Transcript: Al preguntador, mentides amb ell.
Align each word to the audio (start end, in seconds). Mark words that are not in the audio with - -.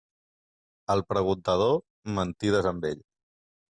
Al 0.95 1.03
preguntador, 1.13 1.79
mentides 2.19 2.75
amb 2.75 2.93
ell. 2.95 3.09